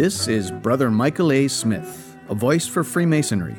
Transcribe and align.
This 0.00 0.28
is 0.28 0.50
Brother 0.50 0.90
Michael 0.90 1.30
A. 1.30 1.46
Smith, 1.46 2.16
a 2.30 2.34
voice 2.34 2.66
for 2.66 2.82
Freemasonry, 2.82 3.58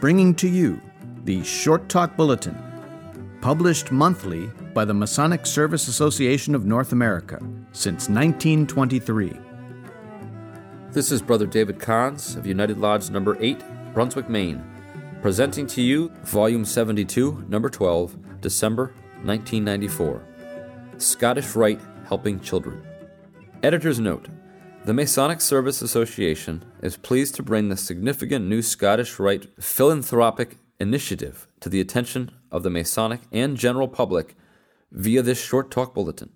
bringing 0.00 0.34
to 0.34 0.48
you 0.48 0.82
the 1.22 1.44
Short 1.44 1.88
Talk 1.88 2.16
Bulletin, 2.16 2.60
published 3.40 3.92
monthly 3.92 4.48
by 4.74 4.84
the 4.84 4.92
Masonic 4.92 5.46
Service 5.46 5.86
Association 5.86 6.56
of 6.56 6.66
North 6.66 6.90
America 6.90 7.38
since 7.70 8.08
1923. 8.08 9.38
This 10.90 11.12
is 11.12 11.22
Brother 11.22 11.46
David 11.46 11.78
Kahns 11.78 12.34
of 12.34 12.44
United 12.44 12.78
Lodge 12.78 13.08
Number 13.10 13.36
8, 13.38 13.62
Brunswick, 13.94 14.28
Maine, 14.28 14.64
presenting 15.20 15.68
to 15.68 15.80
you 15.80 16.08
Volume 16.24 16.64
72, 16.64 17.44
Number 17.48 17.70
12, 17.70 18.40
December 18.40 18.86
1994 19.22 20.24
Scottish 20.98 21.54
Rite 21.54 21.80
Helping 22.08 22.40
Children. 22.40 22.84
Editor's 23.62 24.00
Note 24.00 24.26
The 24.84 24.92
Masonic 24.92 25.40
Service 25.40 25.80
Association 25.80 26.64
is 26.82 26.96
pleased 26.96 27.36
to 27.36 27.42
bring 27.44 27.68
the 27.68 27.76
significant 27.76 28.46
new 28.46 28.62
Scottish 28.62 29.20
Rite 29.20 29.46
philanthropic 29.62 30.58
initiative 30.80 31.46
to 31.60 31.68
the 31.68 31.80
attention 31.80 32.32
of 32.50 32.64
the 32.64 32.70
Masonic 32.70 33.20
and 33.30 33.56
general 33.56 33.86
public 33.86 34.34
via 34.90 35.22
this 35.22 35.40
short 35.40 35.70
talk 35.70 35.94
bulletin. 35.94 36.30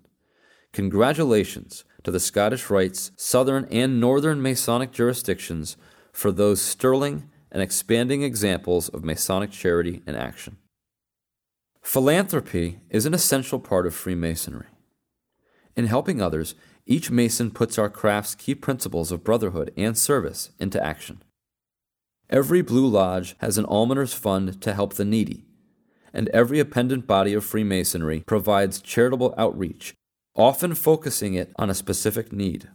Congratulations 0.71 1.83
to 2.03 2.11
the 2.11 2.21
Scottish 2.21 2.69
Rites 2.69 3.11
southern 3.17 3.65
and 3.65 3.99
northern 3.99 4.41
Masonic 4.41 4.93
jurisdictions 4.93 5.75
for 6.13 6.31
those 6.31 6.61
sterling 6.61 7.29
and 7.51 7.61
expanding 7.61 8.21
examples 8.21 8.87
of 8.87 9.03
Masonic 9.03 9.51
charity 9.51 10.01
and 10.07 10.15
action. 10.15 10.55
Philanthropy 11.81 12.79
is 12.89 13.05
an 13.05 13.13
essential 13.13 13.59
part 13.59 13.85
of 13.85 13.93
Freemasonry. 13.93 14.67
In 15.75 15.87
helping 15.87 16.21
others, 16.21 16.55
each 16.87 17.11
Mason 17.11 17.51
puts 17.51 17.77
our 17.77 17.89
craft's 17.89 18.33
key 18.33 18.55
principles 18.55 19.11
of 19.11 19.23
brotherhood 19.23 19.71
and 19.77 19.97
service 19.97 20.51
into 20.59 20.83
action. 20.83 21.21
Every 22.29 22.61
Blue 22.61 22.87
Lodge 22.87 23.35
has 23.39 23.57
an 23.57 23.65
almoner's 23.65 24.13
fund 24.13 24.61
to 24.61 24.73
help 24.73 24.93
the 24.93 25.05
needy, 25.05 25.45
and 26.13 26.29
every 26.29 26.59
appendant 26.59 27.05
body 27.05 27.33
of 27.33 27.45
Freemasonry 27.45 28.23
provides 28.25 28.81
charitable 28.81 29.33
outreach, 29.37 29.93
often 30.35 30.73
focusing 30.73 31.35
it 31.35 31.53
on 31.57 31.69
a 31.69 31.75
specific 31.75 32.31
need. 32.33 32.69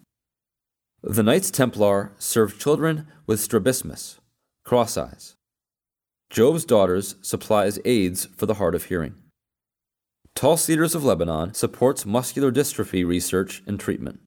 The 1.02 1.22
Knights 1.22 1.50
Templar 1.50 2.12
serve 2.18 2.58
children 2.58 3.08
with 3.26 3.40
strabismus, 3.40 4.20
cross 4.64 4.96
eyes. 4.96 5.34
Job's 6.30 6.64
Daughters 6.64 7.16
supplies 7.20 7.78
aids 7.84 8.26
for 8.36 8.46
the 8.46 8.54
hard 8.54 8.74
of 8.74 8.84
hearing. 8.84 9.14
Tall 10.42 10.56
Cedars 10.56 10.96
of 10.96 11.04
Lebanon 11.04 11.54
supports 11.54 12.04
muscular 12.04 12.50
dystrophy 12.50 13.06
research 13.06 13.62
and 13.64 13.78
treatment. 13.78 14.22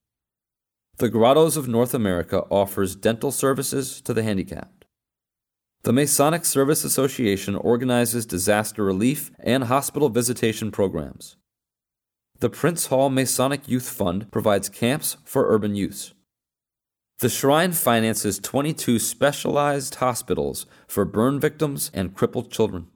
The 0.96 1.10
Grottos 1.10 1.58
of 1.58 1.68
North 1.68 1.92
America 1.92 2.44
offers 2.50 2.96
dental 2.96 3.30
services 3.30 4.00
to 4.00 4.14
the 4.14 4.22
handicapped. 4.22 4.86
The 5.82 5.92
Masonic 5.92 6.46
Service 6.46 6.84
Association 6.84 7.54
organizes 7.54 8.24
disaster 8.24 8.82
relief 8.82 9.30
and 9.40 9.64
hospital 9.64 10.08
visitation 10.08 10.70
programs. 10.70 11.36
The 12.38 12.48
Prince 12.48 12.86
Hall 12.86 13.10
Masonic 13.10 13.68
Youth 13.68 13.90
Fund 13.90 14.32
provides 14.32 14.70
camps 14.70 15.18
for 15.22 15.52
urban 15.52 15.74
use. 15.74 16.14
The 17.18 17.28
Shrine 17.28 17.72
finances 17.72 18.38
22 18.38 19.00
specialized 19.00 19.96
hospitals 19.96 20.64
for 20.88 21.04
burn 21.04 21.38
victims 21.38 21.90
and 21.92 22.14
crippled 22.14 22.50
children. 22.50 22.86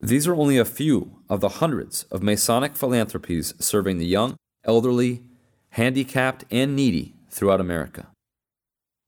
These 0.00 0.26
are 0.26 0.34
only 0.34 0.58
a 0.58 0.64
few 0.66 1.22
of 1.28 1.40
the 1.40 1.48
hundreds 1.48 2.02
of 2.04 2.22
Masonic 2.22 2.76
philanthropies 2.76 3.54
serving 3.58 3.96
the 3.96 4.06
young, 4.06 4.36
elderly, 4.64 5.22
handicapped, 5.70 6.44
and 6.50 6.76
needy 6.76 7.14
throughout 7.30 7.60
America. 7.62 8.08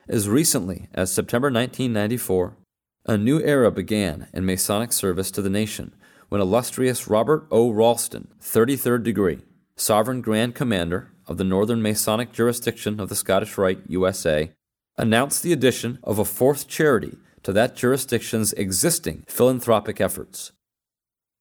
As 0.08 0.28
recently 0.28 0.88
as 0.94 1.12
September 1.12 1.48
1994, 1.48 2.56
a 3.04 3.18
new 3.18 3.40
era 3.40 3.70
began 3.70 4.28
in 4.32 4.46
Masonic 4.46 4.92
service 4.92 5.30
to 5.32 5.42
the 5.42 5.50
nation 5.50 5.94
when 6.30 6.40
illustrious 6.40 7.06
Robert 7.06 7.46
O. 7.50 7.70
Ralston, 7.70 8.28
33rd 8.40 9.02
degree, 9.02 9.42
Sovereign 9.76 10.22
Grand 10.22 10.54
Commander 10.54 11.12
of 11.26 11.36
the 11.36 11.44
Northern 11.44 11.82
Masonic 11.82 12.32
jurisdiction 12.32 12.98
of 12.98 13.10
the 13.10 13.14
Scottish 13.14 13.58
Rite, 13.58 13.82
USA, 13.88 14.52
announced 14.96 15.42
the 15.42 15.52
addition 15.52 15.98
of 16.02 16.18
a 16.18 16.24
fourth 16.24 16.66
charity 16.66 17.18
to 17.42 17.52
that 17.52 17.76
jurisdiction's 17.76 18.54
existing 18.54 19.24
philanthropic 19.28 20.00
efforts 20.00 20.52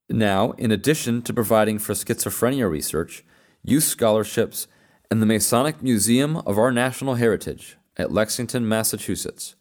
now, 0.09 0.51
in 0.51 0.71
addition 0.71 1.21
to 1.23 1.33
providing 1.33 1.79
for 1.79 1.93
schizophrenia 1.93 2.69
research, 2.69 3.23
youth 3.63 3.83
scholarships, 3.83 4.67
and 5.11 5.21
the 5.21 5.25
Masonic 5.25 5.81
Museum 5.81 6.37
of 6.37 6.57
Our 6.57 6.71
National 6.71 7.15
Heritage 7.15 7.77
at 7.97 8.11
Lexington, 8.11 8.67
Massachusetts, 8.67 9.55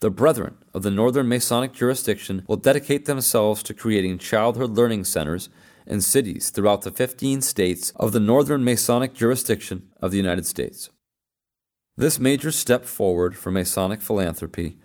the 0.00 0.10
Brethren 0.10 0.56
of 0.72 0.82
the 0.82 0.90
Northern 0.90 1.28
Masonic 1.28 1.74
jurisdiction 1.74 2.44
will 2.46 2.56
dedicate 2.56 3.04
themselves 3.04 3.62
to 3.62 3.74
creating 3.74 4.18
childhood 4.18 4.70
learning 4.70 5.04
centers 5.04 5.50
in 5.86 6.00
cities 6.00 6.48
throughout 6.48 6.82
the 6.82 6.90
15 6.90 7.42
states 7.42 7.92
of 7.96 8.12
the 8.12 8.20
Northern 8.20 8.64
Masonic 8.64 9.12
jurisdiction 9.12 9.88
of 10.00 10.10
the 10.10 10.16
United 10.16 10.46
States. 10.46 10.88
This 11.96 12.18
major 12.18 12.50
step 12.50 12.86
forward 12.86 13.36
for 13.36 13.50
Masonic 13.50 14.00
philanthropy 14.00 14.78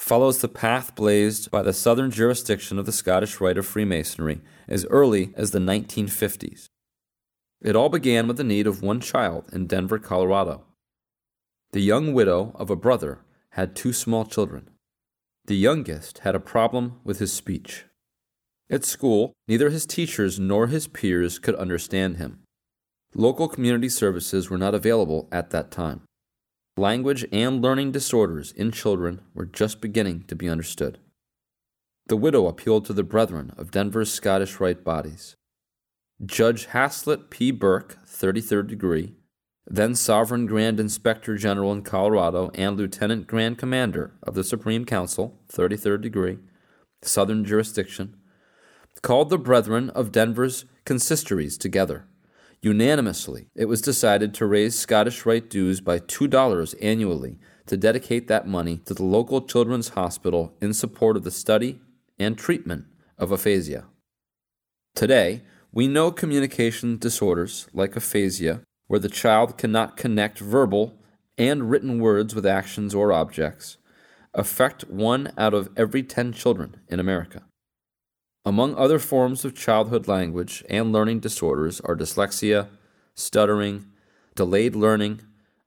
follows 0.00 0.38
the 0.38 0.48
path 0.48 0.94
blazed 0.94 1.50
by 1.50 1.62
the 1.62 1.74
southern 1.74 2.10
jurisdiction 2.10 2.78
of 2.78 2.86
the 2.86 2.92
Scottish 2.92 3.38
Rite 3.38 3.58
of 3.58 3.66
Freemasonry 3.66 4.40
as 4.66 4.86
early 4.86 5.32
as 5.36 5.50
the 5.50 5.58
1950s. 5.58 6.68
It 7.60 7.76
all 7.76 7.90
began 7.90 8.26
with 8.26 8.38
the 8.38 8.44
need 8.44 8.66
of 8.66 8.82
one 8.82 9.00
child 9.00 9.44
in 9.52 9.66
Denver, 9.66 9.98
Colorado. 9.98 10.64
The 11.72 11.82
young 11.82 12.14
widow 12.14 12.52
of 12.54 12.70
a 12.70 12.76
brother 12.76 13.20
had 13.50 13.76
two 13.76 13.92
small 13.92 14.24
children. 14.24 14.70
The 15.44 15.56
youngest 15.56 16.20
had 16.20 16.34
a 16.34 16.40
problem 16.40 17.00
with 17.04 17.18
his 17.18 17.32
speech. 17.32 17.84
At 18.70 18.84
school, 18.84 19.34
neither 19.46 19.68
his 19.68 19.84
teachers 19.84 20.40
nor 20.40 20.68
his 20.68 20.86
peers 20.86 21.38
could 21.38 21.56
understand 21.56 22.16
him. 22.16 22.40
Local 23.14 23.48
community 23.48 23.90
services 23.90 24.48
were 24.48 24.58
not 24.58 24.74
available 24.74 25.28
at 25.30 25.50
that 25.50 25.70
time 25.70 26.02
language 26.80 27.26
and 27.30 27.60
learning 27.60 27.92
disorders 27.92 28.52
in 28.52 28.72
children 28.72 29.20
were 29.34 29.44
just 29.44 29.80
beginning 29.80 30.24
to 30.26 30.34
be 30.34 30.48
understood. 30.48 30.98
The 32.06 32.16
widow 32.16 32.46
appealed 32.48 32.86
to 32.86 32.92
the 32.92 33.04
brethren 33.04 33.52
of 33.56 33.70
Denver's 33.70 34.10
Scottish 34.10 34.58
Rite 34.58 34.82
bodies. 34.82 35.36
Judge 36.24 36.66
Haslett 36.66 37.30
P. 37.30 37.50
Burke, 37.50 37.98
33rd 38.06 38.66
degree, 38.66 39.14
then 39.66 39.94
Sovereign 39.94 40.46
Grand 40.46 40.80
Inspector 40.80 41.36
General 41.36 41.72
in 41.72 41.82
Colorado 41.82 42.50
and 42.54 42.76
Lieutenant 42.76 43.26
Grand 43.26 43.58
Commander 43.58 44.14
of 44.22 44.34
the 44.34 44.42
Supreme 44.42 44.84
Council, 44.84 45.38
33rd 45.52 46.00
degree, 46.00 46.38
Southern 47.02 47.44
jurisdiction, 47.44 48.16
called 49.02 49.30
the 49.30 49.38
brethren 49.38 49.90
of 49.90 50.12
Denver's 50.12 50.64
consistories 50.84 51.56
together 51.56 52.06
Unanimously, 52.62 53.46
it 53.54 53.64
was 53.64 53.80
decided 53.80 54.34
to 54.34 54.44
raise 54.44 54.78
Scottish 54.78 55.24
Rite 55.24 55.48
dues 55.48 55.80
by 55.80 55.98
$2 55.98 56.74
annually 56.82 57.38
to 57.64 57.76
dedicate 57.78 58.28
that 58.28 58.46
money 58.46 58.76
to 58.84 58.92
the 58.92 59.02
local 59.02 59.40
children's 59.40 59.90
hospital 59.90 60.54
in 60.60 60.74
support 60.74 61.16
of 61.16 61.24
the 61.24 61.30
study 61.30 61.80
and 62.18 62.36
treatment 62.36 62.84
of 63.16 63.32
aphasia. 63.32 63.86
Today, 64.94 65.40
we 65.72 65.88
know 65.88 66.10
communication 66.10 66.98
disorders 66.98 67.66
like 67.72 67.96
aphasia, 67.96 68.60
where 68.88 69.00
the 69.00 69.08
child 69.08 69.56
cannot 69.56 69.96
connect 69.96 70.38
verbal 70.38 70.98
and 71.38 71.70
written 71.70 71.98
words 71.98 72.34
with 72.34 72.44
actions 72.44 72.94
or 72.94 73.10
objects, 73.10 73.78
affect 74.34 74.82
one 74.90 75.32
out 75.38 75.54
of 75.54 75.70
every 75.78 76.02
10 76.02 76.34
children 76.34 76.76
in 76.88 77.00
America. 77.00 77.42
Among 78.44 78.74
other 78.74 78.98
forms 78.98 79.44
of 79.44 79.54
childhood 79.54 80.08
language 80.08 80.64
and 80.68 80.92
learning 80.92 81.20
disorders 81.20 81.80
are 81.80 81.94
dyslexia, 81.94 82.68
stuttering, 83.14 83.86
delayed 84.34 84.74
learning, 84.74 85.20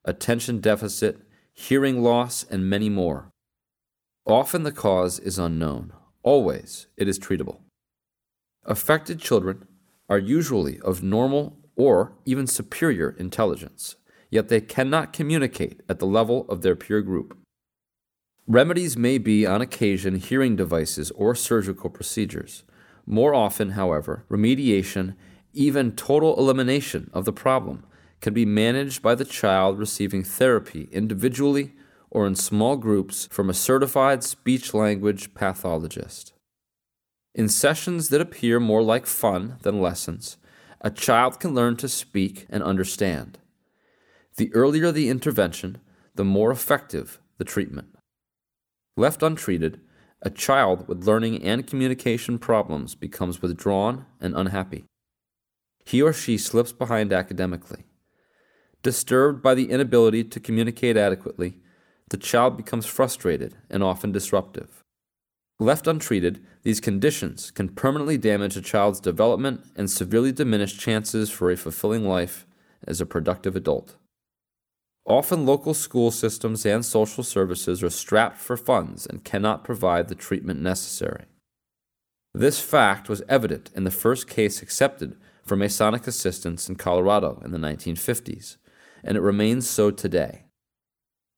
attention 0.03 0.59
deficit, 0.59 1.21
hearing 1.53 2.01
loss, 2.01 2.43
and 2.43 2.67
many 2.67 2.89
more. 2.89 3.29
Often 4.25 4.63
the 4.63 4.71
cause 4.71 5.19
is 5.19 5.37
unknown. 5.37 5.93
Always 6.23 6.87
it 6.97 7.07
is 7.07 7.19
treatable. 7.19 7.59
Affected 8.65 9.19
children 9.19 9.67
are 10.09 10.17
usually 10.17 10.79
of 10.79 11.03
normal 11.03 11.59
or 11.75 12.13
even 12.25 12.47
superior 12.47 13.15
intelligence, 13.19 13.97
yet 14.31 14.47
they 14.47 14.61
cannot 14.61 15.13
communicate 15.13 15.81
at 15.87 15.99
the 15.99 16.07
level 16.07 16.47
of 16.49 16.61
their 16.61 16.75
peer 16.75 17.01
group. 17.01 17.37
Remedies 18.47 18.97
may 18.97 19.17
be, 19.17 19.45
on 19.45 19.61
occasion, 19.61 20.15
hearing 20.15 20.57
devices 20.57 21.11
or 21.11 21.33
surgical 21.33 21.89
procedures. 21.89 22.63
More 23.05 23.33
often, 23.33 23.71
however, 23.71 24.25
remediation, 24.29 25.15
even 25.53 25.93
total 25.93 26.37
elimination 26.37 27.09
of 27.13 27.23
the 27.23 27.31
problem, 27.31 27.85
can 28.19 28.33
be 28.33 28.45
managed 28.45 29.01
by 29.01 29.15
the 29.15 29.23
child 29.23 29.79
receiving 29.79 30.23
therapy 30.23 30.89
individually 30.91 31.73
or 32.09 32.27
in 32.27 32.35
small 32.35 32.75
groups 32.75 33.29
from 33.31 33.49
a 33.49 33.53
certified 33.53 34.23
speech 34.23 34.73
language 34.73 35.33
pathologist. 35.33 36.33
In 37.33 37.47
sessions 37.47 38.09
that 38.09 38.21
appear 38.21 38.59
more 38.59 38.83
like 38.83 39.05
fun 39.05 39.57
than 39.61 39.81
lessons, 39.81 40.37
a 40.81 40.91
child 40.91 41.39
can 41.39 41.55
learn 41.55 41.77
to 41.77 41.87
speak 41.87 42.45
and 42.49 42.61
understand. 42.61 43.39
The 44.35 44.53
earlier 44.53 44.91
the 44.91 45.09
intervention, 45.09 45.77
the 46.13 46.25
more 46.25 46.51
effective 46.51 47.19
the 47.37 47.45
treatment. 47.45 47.92
Left 48.95 49.23
untreated, 49.23 49.81
a 50.21 50.29
child 50.29 50.87
with 50.87 51.05
learning 51.05 51.43
and 51.43 51.65
communication 51.65 52.37
problems 52.37 52.95
becomes 52.95 53.41
withdrawn 53.41 54.05
and 54.21 54.35
unhappy. 54.35 54.85
He 55.85 56.01
or 56.01 56.13
she 56.13 56.37
slips 56.37 56.71
behind 56.71 57.11
academically. 57.11 57.85
Disturbed 58.83 59.41
by 59.41 59.55
the 59.55 59.69
inability 59.69 60.23
to 60.25 60.39
communicate 60.39 60.95
adequately, 60.95 61.59
the 62.09 62.17
child 62.17 62.55
becomes 62.55 62.85
frustrated 62.85 63.55
and 63.69 63.81
often 63.81 64.11
disruptive. 64.11 64.83
Left 65.59 65.87
untreated, 65.87 66.45
these 66.63 66.79
conditions 66.79 67.49
can 67.51 67.69
permanently 67.69 68.17
damage 68.17 68.57
a 68.57 68.61
child's 68.61 68.99
development 68.99 69.65
and 69.75 69.89
severely 69.89 70.31
diminish 70.31 70.77
chances 70.77 71.29
for 71.29 71.49
a 71.49 71.57
fulfilling 71.57 72.05
life 72.05 72.45
as 72.85 73.01
a 73.01 73.05
productive 73.05 73.55
adult. 73.55 73.95
Often, 75.05 75.45
local 75.45 75.73
school 75.73 76.11
systems 76.11 76.65
and 76.65 76.85
social 76.85 77.23
services 77.23 77.83
are 77.83 77.89
strapped 77.89 78.37
for 78.37 78.55
funds 78.55 79.05
and 79.05 79.23
cannot 79.23 79.65
provide 79.65 80.07
the 80.07 80.15
treatment 80.15 80.61
necessary. 80.61 81.25
This 82.33 82.59
fact 82.59 83.09
was 83.09 83.21
evident 83.27 83.69
in 83.75 83.83
the 83.83 83.91
first 83.91 84.27
case 84.27 84.61
accepted 84.61 85.17
for 85.43 85.57
Masonic 85.57 86.07
assistance 86.07 86.69
in 86.69 86.75
Colorado 86.75 87.41
in 87.43 87.51
the 87.51 87.57
1950s, 87.57 88.55
and 89.03 89.17
it 89.17 89.21
remains 89.21 89.69
so 89.69 89.91
today. 89.91 90.45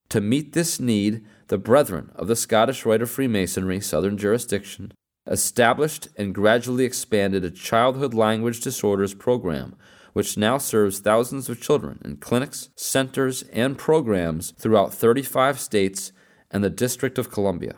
To 0.09 0.21
meet 0.21 0.53
this 0.53 0.79
need, 0.79 1.25
the 1.47 1.57
Brethren 1.57 2.11
of 2.15 2.27
the 2.27 2.35
Scottish 2.35 2.85
Rite 2.85 3.01
of 3.01 3.09
Freemasonry 3.09 3.81
Southern 3.81 4.17
Jurisdiction 4.17 4.93
established 5.27 6.07
and 6.15 6.35
gradually 6.35 6.85
expanded 6.85 7.43
a 7.43 7.49
childhood 7.49 8.13
language 8.13 8.61
disorders 8.61 9.15
program 9.15 9.75
which 10.15 10.37
now 10.37 10.57
serves 10.57 10.99
thousands 10.99 11.49
of 11.49 11.59
children 11.59 11.99
in 12.05 12.15
clinics, 12.15 12.69
centers, 12.77 13.43
and 13.51 13.77
programs 13.77 14.53
throughout 14.57 14.93
35 14.93 15.59
states 15.59 16.13
and 16.49 16.63
the 16.63 16.69
District 16.69 17.17
of 17.17 17.29
Columbia. 17.29 17.75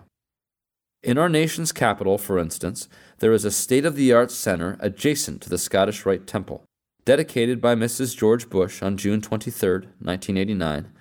In 1.01 1.17
our 1.17 1.29
nation's 1.29 1.71
capital, 1.71 2.19
for 2.19 2.37
instance, 2.37 2.87
there 3.17 3.31
is 3.31 3.43
a 3.43 3.49
state 3.49 3.85
of 3.85 3.95
the 3.95 4.13
art 4.13 4.29
center 4.29 4.77
adjacent 4.79 5.41
to 5.41 5.49
the 5.49 5.57
Scottish 5.57 6.05
Rite 6.05 6.27
Temple. 6.27 6.63
Dedicated 7.05 7.59
by 7.59 7.73
Mrs. 7.73 8.15
George 8.15 8.51
Bush 8.51 8.83
on 8.83 8.97
June 8.97 9.19
23, 9.19 9.87
1989, 9.97 10.91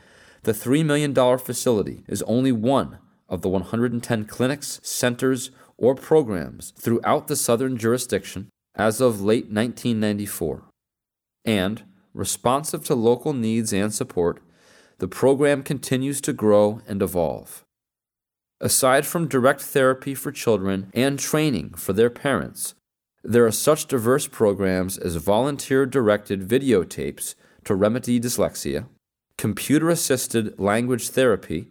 the 0.44 0.52
$3 0.52 0.86
million 0.86 1.14
facility 1.36 2.02
is 2.08 2.22
only 2.22 2.52
one 2.52 2.96
of 3.28 3.42
the 3.42 3.50
110 3.50 4.24
clinics, 4.24 4.80
centers, 4.82 5.50
or 5.76 5.94
programs 5.94 6.72
throughout 6.80 7.28
the 7.28 7.36
southern 7.36 7.76
jurisdiction 7.76 8.48
as 8.74 9.02
of 9.02 9.20
late 9.20 9.50
1994 9.52 10.64
and, 11.46 11.84
responsive 12.12 12.84
to 12.84 12.94
local 12.94 13.32
needs 13.32 13.72
and 13.72 13.94
support, 13.94 14.42
the 14.98 15.08
program 15.08 15.62
continues 15.62 16.20
to 16.22 16.32
grow 16.32 16.80
and 16.86 17.00
evolve. 17.02 17.64
Aside 18.60 19.06
from 19.06 19.28
direct 19.28 19.60
therapy 19.60 20.14
for 20.14 20.32
children 20.32 20.90
and 20.94 21.18
training 21.18 21.74
for 21.74 21.92
their 21.92 22.10
parents, 22.10 22.74
there 23.22 23.44
are 23.44 23.52
such 23.52 23.86
diverse 23.86 24.26
programs 24.26 24.96
as 24.96 25.16
volunteer 25.16 25.84
directed 25.84 26.48
videotapes 26.48 27.34
to 27.64 27.74
remedy 27.74 28.18
dyslexia, 28.18 28.86
computer 29.36 29.90
assisted 29.90 30.58
language 30.58 31.10
therapy, 31.10 31.68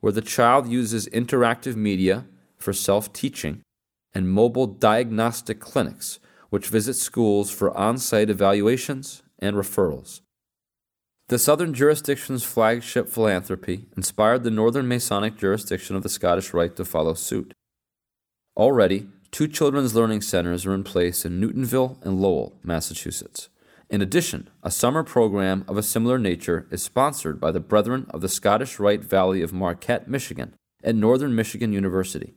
where 0.00 0.12
the 0.12 0.20
child 0.20 0.68
uses 0.68 1.08
interactive 1.08 1.76
media 1.76 2.26
for 2.58 2.72
self 2.72 3.12
teaching, 3.12 3.62
and 4.12 4.28
mobile 4.28 4.66
diagnostic 4.66 5.60
clinics 5.60 6.18
which 6.56 6.68
visits 6.68 7.02
schools 7.02 7.50
for 7.50 7.76
on 7.76 7.98
site 7.98 8.30
evaluations 8.30 9.22
and 9.38 9.56
referrals. 9.56 10.22
The 11.28 11.38
Southern 11.38 11.74
Jurisdiction's 11.74 12.44
flagship 12.44 13.10
philanthropy 13.10 13.88
inspired 13.94 14.42
the 14.42 14.50
Northern 14.50 14.88
Masonic 14.88 15.36
jurisdiction 15.36 15.96
of 15.96 16.02
the 16.02 16.08
Scottish 16.08 16.54
Rite 16.54 16.74
to 16.76 16.86
follow 16.86 17.12
suit. 17.12 17.52
Already, 18.56 19.06
two 19.30 19.48
children's 19.48 19.94
learning 19.94 20.22
centers 20.22 20.64
are 20.64 20.72
in 20.72 20.82
place 20.82 21.26
in 21.26 21.42
Newtonville 21.42 22.02
and 22.02 22.22
Lowell, 22.22 22.58
Massachusetts. 22.62 23.50
In 23.90 24.00
addition, 24.00 24.48
a 24.62 24.70
summer 24.70 25.04
program 25.04 25.62
of 25.68 25.76
a 25.76 25.82
similar 25.82 26.18
nature 26.18 26.66
is 26.70 26.82
sponsored 26.82 27.38
by 27.38 27.52
the 27.52 27.60
Brethren 27.60 28.06
of 28.08 28.22
the 28.22 28.30
Scottish 28.30 28.78
Rite 28.78 29.04
Valley 29.04 29.42
of 29.42 29.52
Marquette, 29.52 30.08
Michigan, 30.08 30.54
at 30.82 30.94
Northern 30.94 31.34
Michigan 31.34 31.74
University. 31.74 32.32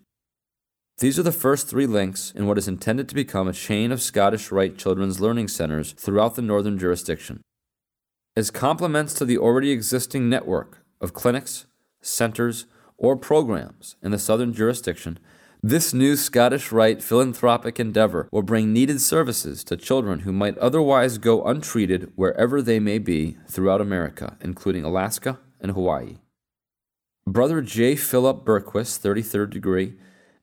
These 1.00 1.18
are 1.18 1.24
the 1.24 1.32
first 1.32 1.70
three 1.70 1.88
links 1.88 2.34
in 2.36 2.46
what 2.46 2.58
is 2.58 2.68
intended 2.68 3.08
to 3.08 3.16
become 3.16 3.48
a 3.48 3.54
chain 3.54 3.94
of 3.94 4.02
Scottish 4.02 4.52
Rite 4.52 4.78
children's 4.78 5.22
learning 5.22 5.48
centers 5.48 5.94
throughout 5.94 6.36
the 6.36 6.42
northern 6.42 6.78
jurisdiction. 6.78 7.40
As 8.36 8.52
complements 8.52 9.14
to 9.14 9.24
the 9.24 9.38
already 9.38 9.72
existing 9.72 10.28
network 10.28 10.80
of 11.00 11.14
clinics, 11.14 11.68
centers, 12.02 12.66
or 12.98 13.16
programs 13.16 13.96
in 14.04 14.12
the 14.12 14.20
southern 14.20 14.52
jurisdiction, 14.54 15.20
this 15.64 15.94
new 15.94 16.18
Scottish 16.18 16.70
Rite 16.70 17.02
philanthropic 17.02 17.80
endeavor 17.80 18.28
will 18.30 18.42
bring 18.42 18.74
needed 18.74 19.00
services 19.00 19.64
to 19.66 19.78
children 19.78 20.22
who 20.22 20.34
might 20.34 20.58
otherwise 20.58 21.18
go 21.18 21.46
untreated 21.46 22.12
wherever 22.16 22.62
they 22.62 22.80
may 22.80 22.98
be 22.98 23.38
throughout 23.48 23.80
America, 23.80 24.36
including 24.42 24.84
Alaska 24.84 25.40
and 25.62 25.72
Hawaii. 25.72 26.18
Brother 27.26 27.62
J. 27.62 27.96
Philip 27.96 28.44
Berquist, 28.44 29.00
33rd 29.00 29.50
degree, 29.50 29.94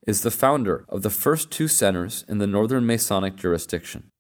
is 0.07 0.23
the 0.23 0.31
founder 0.31 0.85
of 0.89 1.03
the 1.03 1.11
first 1.11 1.51
two 1.51 1.67
centers 1.67 2.25
in 2.29 2.39
the 2.39 2.47
Northern 2.47 2.87
Masonic 2.87 3.35
jurisdiction. 3.35 4.11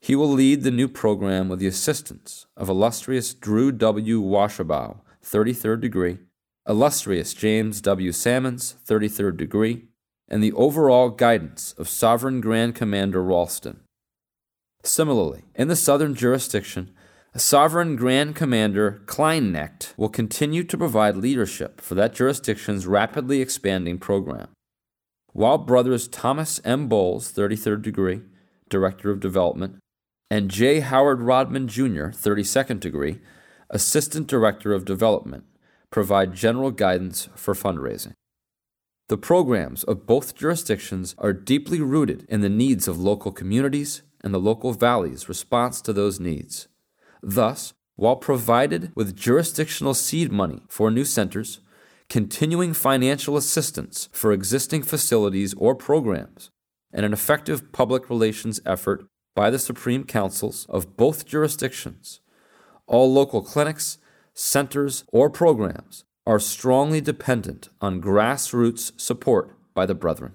He 0.00 0.14
will 0.14 0.28
lead 0.28 0.62
the 0.62 0.70
new 0.70 0.88
program 0.88 1.48
with 1.48 1.58
the 1.58 1.66
assistance 1.66 2.46
of 2.56 2.68
illustrious 2.68 3.32
Drew 3.32 3.72
W. 3.72 4.20
Washabaugh, 4.20 5.00
33rd 5.24 5.80
degree, 5.80 6.18
illustrious 6.68 7.32
James 7.32 7.80
W. 7.80 8.12
Sammons, 8.12 8.76
33rd 8.86 9.36
degree, 9.38 9.86
and 10.28 10.42
the 10.42 10.52
overall 10.52 11.08
guidance 11.08 11.74
of 11.78 11.88
Sovereign 11.88 12.40
Grand 12.40 12.74
Commander 12.74 13.22
Ralston. 13.22 13.80
Similarly, 14.82 15.44
in 15.54 15.68
the 15.68 15.76
southern 15.76 16.14
jurisdiction, 16.14 16.90
Sovereign 17.36 17.96
Grand 17.96 18.34
Commander 18.34 19.02
Kleinknecht 19.06 19.94
will 19.96 20.08
continue 20.08 20.64
to 20.64 20.78
provide 20.78 21.16
leadership 21.16 21.80
for 21.80 21.94
that 21.94 22.14
jurisdiction's 22.14 22.86
rapidly 22.86 23.40
expanding 23.40 23.98
program 23.98 24.48
while 25.32 25.58
brothers 25.58 26.08
Thomas 26.08 26.60
M. 26.64 26.88
Bowles, 26.88 27.32
33rd 27.32 27.82
degree, 27.82 28.22
Director 28.68 29.10
of 29.10 29.20
Development, 29.20 29.76
and 30.30 30.50
J. 30.50 30.80
Howard 30.80 31.22
Rodman 31.22 31.68
Jr., 31.68 32.10
32nd 32.10 32.80
degree, 32.80 33.20
Assistant 33.68 34.26
Director 34.26 34.72
of 34.72 34.84
Development, 34.84 35.44
provide 35.90 36.34
general 36.34 36.70
guidance 36.70 37.28
for 37.34 37.54
fundraising. 37.54 38.14
The 39.08 39.18
programs 39.18 39.82
of 39.84 40.06
both 40.06 40.36
jurisdictions 40.36 41.16
are 41.18 41.32
deeply 41.32 41.80
rooted 41.80 42.26
in 42.28 42.42
the 42.42 42.48
needs 42.48 42.86
of 42.86 43.00
local 43.00 43.32
communities 43.32 44.02
and 44.22 44.32
the 44.32 44.38
local 44.38 44.72
valley's 44.72 45.28
response 45.28 45.80
to 45.80 45.92
those 45.92 46.20
needs. 46.20 46.68
Thus, 47.20 47.72
while 47.96 48.16
provided 48.16 48.92
with 48.94 49.16
jurisdictional 49.16 49.94
seed 49.94 50.30
money 50.30 50.62
for 50.68 50.90
new 50.90 51.04
centers, 51.04 51.60
continuing 52.10 52.74
financial 52.74 53.36
assistance 53.36 54.08
for 54.12 54.32
existing 54.32 54.82
facilities 54.82 55.54
or 55.54 55.76
programs, 55.76 56.50
and 56.92 57.06
an 57.06 57.12
effective 57.12 57.72
public 57.72 58.10
relations 58.10 58.60
effort 58.66 59.06
by 59.36 59.48
the 59.48 59.60
Supreme 59.60 60.02
Councils 60.02 60.66
of 60.68 60.96
both 60.96 61.24
jurisdictions. 61.24 62.20
All 62.88 63.12
local 63.12 63.42
clinics, 63.42 63.98
centers, 64.34 65.04
or 65.12 65.30
programs 65.30 66.04
are 66.26 66.40
strongly 66.40 67.00
dependent 67.00 67.68
on 67.80 68.02
grassroots 68.02 69.00
support 69.00 69.56
by 69.72 69.86
the 69.86 69.94
Brethren. 69.94 70.32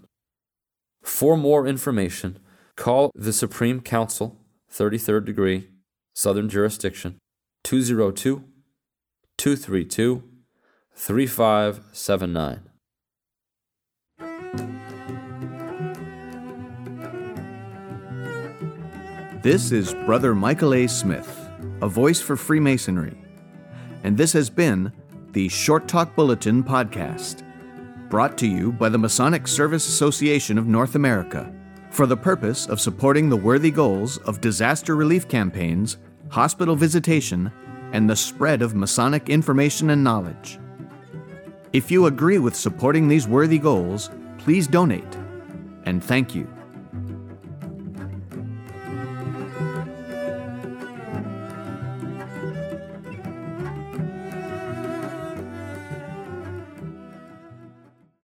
For 1.03 1.35
more 1.35 1.67
information, 1.67 2.39
call 2.77 3.11
the 3.13 3.33
Supreme 3.33 3.81
Council, 3.81 4.39
33rd 4.73 5.25
degree, 5.25 5.67
Southern 6.13 6.47
Jurisdiction, 6.47 7.17
202 7.65 8.45
232 9.37 10.23
3579. 10.95 12.61
This 19.41 19.71
is 19.73 19.93
Brother 20.05 20.33
Michael 20.33 20.73
A. 20.73 20.87
Smith, 20.87 21.49
a 21.81 21.89
voice 21.89 22.21
for 22.21 22.37
Freemasonry, 22.37 23.15
and 24.03 24.17
this 24.17 24.31
has 24.33 24.49
been 24.49 24.91
the 25.33 25.49
Short 25.49 25.87
Talk 25.87 26.15
Bulletin 26.15 26.63
podcast, 26.63 27.43
brought 28.09 28.37
to 28.37 28.47
you 28.47 28.71
by 28.71 28.87
the 28.87 28.97
Masonic 28.97 29.49
Service 29.49 29.89
Association 29.89 30.57
of 30.57 30.65
North 30.65 30.95
America 30.95 31.53
for 31.91 32.05
the 32.05 32.17
purpose 32.17 32.67
of 32.67 32.79
supporting 32.79 33.29
the 33.29 33.35
worthy 33.35 33.69
goals 33.69 34.17
of 34.19 34.39
disaster 34.39 34.95
relief 34.95 35.27
campaigns, 35.27 35.97
hospital 36.29 36.75
visitation, 36.75 37.51
and 37.91 38.09
the 38.09 38.15
spread 38.15 38.61
of 38.61 38.75
Masonic 38.75 39.29
information 39.29 39.89
and 39.89 40.03
knowledge. 40.03 40.57
If 41.75 41.91
you 41.91 42.05
agree 42.05 42.39
with 42.39 42.55
supporting 42.55 43.09
these 43.09 43.27
worthy 43.27 43.59
goals, 43.59 44.09
please 44.37 44.65
donate. 44.65 45.17
And 45.83 46.01
thank 46.01 46.33
you. 46.33 46.54